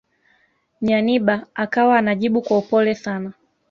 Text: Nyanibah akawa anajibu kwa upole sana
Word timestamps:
Nyanibah 0.81 1.47
akawa 1.55 1.97
anajibu 1.97 2.41
kwa 2.41 2.57
upole 2.57 2.95
sana 2.95 3.33